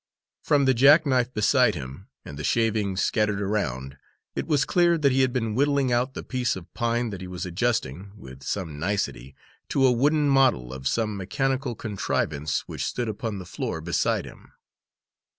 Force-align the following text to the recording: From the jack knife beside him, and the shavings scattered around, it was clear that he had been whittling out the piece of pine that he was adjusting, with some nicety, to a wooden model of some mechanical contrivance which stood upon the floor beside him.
From 0.41 0.65
the 0.65 0.73
jack 0.73 1.05
knife 1.05 1.31
beside 1.31 1.75
him, 1.75 2.07
and 2.25 2.35
the 2.39 2.43
shavings 2.43 3.01
scattered 3.03 3.39
around, 3.39 3.99
it 4.35 4.47
was 4.47 4.65
clear 4.65 4.97
that 4.97 5.11
he 5.11 5.21
had 5.21 5.31
been 5.31 5.53
whittling 5.53 5.91
out 5.91 6.15
the 6.15 6.23
piece 6.23 6.55
of 6.55 6.73
pine 6.73 7.11
that 7.11 7.21
he 7.21 7.27
was 7.27 7.45
adjusting, 7.45 8.11
with 8.17 8.41
some 8.41 8.79
nicety, 8.79 9.35
to 9.69 9.85
a 9.85 9.91
wooden 9.91 10.27
model 10.27 10.73
of 10.73 10.87
some 10.87 11.15
mechanical 11.15 11.75
contrivance 11.75 12.61
which 12.61 12.83
stood 12.87 13.07
upon 13.09 13.37
the 13.37 13.45
floor 13.45 13.79
beside 13.79 14.25
him. 14.25 14.53